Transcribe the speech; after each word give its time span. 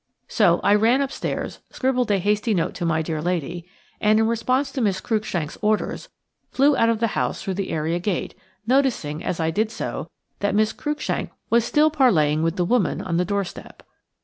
So 0.27 0.59
I 0.63 0.73
ran 0.73 0.99
upstairs, 1.01 1.59
scribbled 1.69 2.09
a 2.09 2.17
hasty 2.17 2.55
note 2.55 2.73
to 2.73 2.87
my 2.87 3.03
dear 3.03 3.21
lady, 3.21 3.67
and, 3.99 4.17
in 4.19 4.25
response 4.25 4.71
to 4.71 4.81
Miss 4.81 4.99
Cruikshank's 4.99 5.59
orders, 5.61 6.09
flew 6.49 6.75
out 6.75 6.89
of 6.89 6.99
the 6.99 7.13
house 7.13 7.43
through 7.43 7.53
the 7.53 7.69
area 7.69 7.99
gate, 7.99 8.33
noticing, 8.65 9.23
as 9.23 9.39
I 9.39 9.51
did 9.51 9.69
so, 9.69 10.09
that 10.39 10.55
Miss 10.55 10.73
Cruikshank 10.73 11.29
was 11.51 11.65
still 11.65 11.91
parleying 11.91 12.41
with 12.41 12.55
the 12.55 12.65
woman 12.65 12.99
on 12.99 13.17
the 13.17 13.25
doorstep. 13.25 13.83